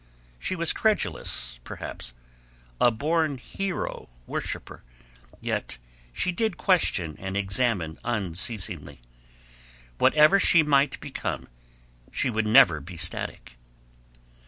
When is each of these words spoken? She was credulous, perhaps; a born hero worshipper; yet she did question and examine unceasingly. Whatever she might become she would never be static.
She 0.39 0.55
was 0.55 0.73
credulous, 0.73 1.59
perhaps; 1.63 2.15
a 2.79 2.89
born 2.89 3.37
hero 3.37 4.09
worshipper; 4.25 4.81
yet 5.41 5.77
she 6.11 6.31
did 6.31 6.57
question 6.57 7.15
and 7.19 7.37
examine 7.37 7.99
unceasingly. 8.03 8.99
Whatever 9.99 10.39
she 10.39 10.63
might 10.63 10.99
become 11.01 11.47
she 12.11 12.31
would 12.31 12.47
never 12.47 12.79
be 12.79 12.97
static. 12.97 13.57